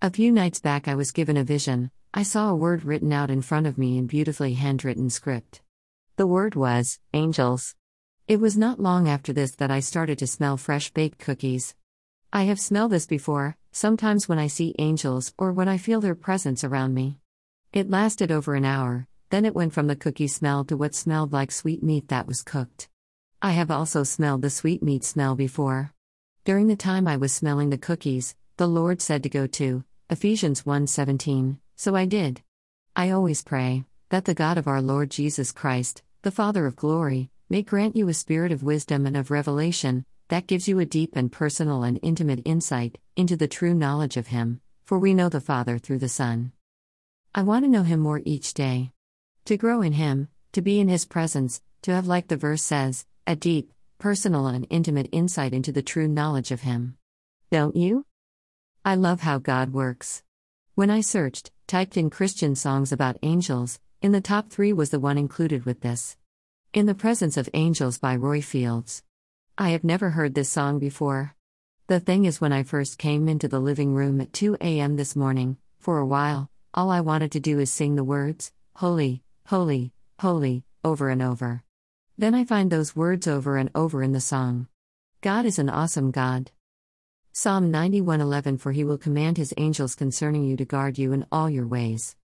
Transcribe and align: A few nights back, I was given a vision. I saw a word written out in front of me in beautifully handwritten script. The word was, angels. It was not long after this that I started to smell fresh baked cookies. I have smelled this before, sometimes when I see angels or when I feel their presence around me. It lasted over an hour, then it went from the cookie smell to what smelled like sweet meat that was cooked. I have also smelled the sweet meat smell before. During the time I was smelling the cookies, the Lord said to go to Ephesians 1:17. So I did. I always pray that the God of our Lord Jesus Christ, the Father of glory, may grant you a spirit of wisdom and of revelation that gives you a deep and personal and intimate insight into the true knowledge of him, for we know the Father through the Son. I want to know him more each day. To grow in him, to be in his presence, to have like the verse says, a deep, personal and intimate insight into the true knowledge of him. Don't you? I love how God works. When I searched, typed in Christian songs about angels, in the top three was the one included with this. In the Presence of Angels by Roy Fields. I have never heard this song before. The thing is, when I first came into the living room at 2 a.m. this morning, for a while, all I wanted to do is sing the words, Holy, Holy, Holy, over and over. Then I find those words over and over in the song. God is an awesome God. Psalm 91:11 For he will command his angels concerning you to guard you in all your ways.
A 0.00 0.10
few 0.10 0.30
nights 0.30 0.60
back, 0.60 0.86
I 0.86 0.94
was 0.94 1.10
given 1.10 1.36
a 1.36 1.42
vision. 1.42 1.90
I 2.14 2.22
saw 2.22 2.50
a 2.50 2.54
word 2.54 2.84
written 2.84 3.12
out 3.12 3.30
in 3.30 3.42
front 3.42 3.66
of 3.66 3.76
me 3.76 3.98
in 3.98 4.06
beautifully 4.06 4.54
handwritten 4.54 5.10
script. 5.10 5.60
The 6.14 6.26
word 6.26 6.54
was, 6.54 7.00
angels. 7.12 7.74
It 8.28 8.38
was 8.38 8.56
not 8.56 8.78
long 8.78 9.08
after 9.08 9.32
this 9.32 9.56
that 9.56 9.72
I 9.72 9.80
started 9.80 10.16
to 10.20 10.28
smell 10.28 10.56
fresh 10.56 10.92
baked 10.92 11.18
cookies. 11.18 11.74
I 12.32 12.44
have 12.44 12.60
smelled 12.60 12.92
this 12.92 13.06
before, 13.06 13.56
sometimes 13.72 14.28
when 14.28 14.38
I 14.38 14.46
see 14.46 14.76
angels 14.78 15.34
or 15.36 15.52
when 15.52 15.66
I 15.66 15.78
feel 15.78 16.00
their 16.00 16.14
presence 16.14 16.62
around 16.62 16.94
me. 16.94 17.18
It 17.72 17.90
lasted 17.90 18.30
over 18.30 18.54
an 18.54 18.64
hour, 18.64 19.08
then 19.30 19.44
it 19.44 19.56
went 19.56 19.72
from 19.72 19.88
the 19.88 19.96
cookie 19.96 20.28
smell 20.28 20.64
to 20.66 20.76
what 20.76 20.94
smelled 20.94 21.32
like 21.32 21.50
sweet 21.50 21.82
meat 21.82 22.06
that 22.06 22.28
was 22.28 22.42
cooked. 22.42 22.88
I 23.42 23.50
have 23.50 23.72
also 23.72 24.04
smelled 24.04 24.42
the 24.42 24.50
sweet 24.50 24.80
meat 24.80 25.02
smell 25.02 25.34
before. 25.34 25.92
During 26.44 26.68
the 26.68 26.76
time 26.76 27.08
I 27.08 27.16
was 27.16 27.34
smelling 27.34 27.70
the 27.70 27.78
cookies, 27.78 28.36
the 28.58 28.68
Lord 28.68 29.00
said 29.00 29.24
to 29.24 29.28
go 29.28 29.48
to 29.48 29.84
Ephesians 30.10 30.64
1:17. 30.64 31.58
So 31.76 31.94
I 31.94 32.06
did. 32.06 32.40
I 32.96 33.10
always 33.10 33.42
pray 33.42 33.84
that 34.08 34.24
the 34.24 34.32
God 34.32 34.56
of 34.56 34.66
our 34.66 34.80
Lord 34.80 35.10
Jesus 35.10 35.52
Christ, 35.52 36.02
the 36.22 36.30
Father 36.30 36.64
of 36.64 36.76
glory, 36.76 37.30
may 37.50 37.60
grant 37.60 37.94
you 37.94 38.08
a 38.08 38.14
spirit 38.14 38.50
of 38.50 38.62
wisdom 38.62 39.04
and 39.04 39.18
of 39.18 39.30
revelation 39.30 40.06
that 40.28 40.46
gives 40.46 40.66
you 40.66 40.78
a 40.78 40.86
deep 40.86 41.14
and 41.14 41.30
personal 41.30 41.82
and 41.82 42.00
intimate 42.02 42.40
insight 42.46 42.96
into 43.16 43.36
the 43.36 43.46
true 43.46 43.74
knowledge 43.74 44.16
of 44.16 44.28
him, 44.28 44.62
for 44.86 44.98
we 44.98 45.12
know 45.12 45.28
the 45.28 45.42
Father 45.42 45.76
through 45.76 45.98
the 45.98 46.08
Son. 46.08 46.52
I 47.34 47.42
want 47.42 47.66
to 47.66 47.70
know 47.70 47.82
him 47.82 48.00
more 48.00 48.22
each 48.24 48.54
day. 48.54 48.92
To 49.44 49.58
grow 49.58 49.82
in 49.82 49.92
him, 49.92 50.28
to 50.52 50.62
be 50.62 50.80
in 50.80 50.88
his 50.88 51.04
presence, 51.04 51.60
to 51.82 51.92
have 51.92 52.06
like 52.06 52.28
the 52.28 52.36
verse 52.38 52.62
says, 52.62 53.04
a 53.26 53.36
deep, 53.36 53.74
personal 53.98 54.46
and 54.46 54.66
intimate 54.70 55.10
insight 55.12 55.52
into 55.52 55.70
the 55.70 55.82
true 55.82 56.08
knowledge 56.08 56.50
of 56.50 56.62
him. 56.62 56.96
Don't 57.50 57.76
you? 57.76 58.06
I 58.84 58.94
love 58.94 59.20
how 59.20 59.38
God 59.38 59.72
works. 59.72 60.22
When 60.74 60.90
I 60.90 61.00
searched, 61.00 61.50
typed 61.66 61.96
in 61.96 62.10
Christian 62.10 62.54
songs 62.54 62.92
about 62.92 63.18
angels, 63.22 63.80
in 64.00 64.12
the 64.12 64.20
top 64.20 64.48
three 64.48 64.72
was 64.72 64.90
the 64.90 65.00
one 65.00 65.18
included 65.18 65.64
with 65.64 65.80
this. 65.80 66.16
In 66.72 66.86
the 66.86 66.94
Presence 66.94 67.36
of 67.36 67.48
Angels 67.54 67.98
by 67.98 68.14
Roy 68.14 68.40
Fields. 68.40 69.02
I 69.58 69.70
have 69.70 69.84
never 69.84 70.10
heard 70.10 70.34
this 70.34 70.48
song 70.48 70.78
before. 70.78 71.34
The 71.88 72.00
thing 72.00 72.24
is, 72.24 72.40
when 72.40 72.52
I 72.52 72.62
first 72.62 72.98
came 72.98 73.28
into 73.28 73.48
the 73.48 73.60
living 73.60 73.94
room 73.94 74.20
at 74.20 74.32
2 74.32 74.56
a.m. 74.60 74.96
this 74.96 75.16
morning, 75.16 75.56
for 75.78 75.98
a 75.98 76.06
while, 76.06 76.50
all 76.72 76.90
I 76.90 77.00
wanted 77.00 77.32
to 77.32 77.40
do 77.40 77.58
is 77.58 77.72
sing 77.72 77.96
the 77.96 78.04
words, 78.04 78.52
Holy, 78.76 79.22
Holy, 79.46 79.92
Holy, 80.20 80.64
over 80.84 81.08
and 81.08 81.22
over. 81.22 81.64
Then 82.16 82.34
I 82.34 82.44
find 82.44 82.70
those 82.70 82.94
words 82.94 83.26
over 83.26 83.56
and 83.56 83.70
over 83.74 84.02
in 84.02 84.12
the 84.12 84.20
song. 84.20 84.68
God 85.20 85.44
is 85.44 85.58
an 85.58 85.68
awesome 85.68 86.10
God. 86.10 86.52
Psalm 87.40 87.70
91:11 87.70 88.58
For 88.58 88.72
he 88.72 88.82
will 88.82 88.98
command 88.98 89.36
his 89.36 89.54
angels 89.56 89.94
concerning 89.94 90.42
you 90.42 90.56
to 90.56 90.64
guard 90.64 90.98
you 90.98 91.12
in 91.12 91.24
all 91.30 91.48
your 91.48 91.68
ways. 91.68 92.16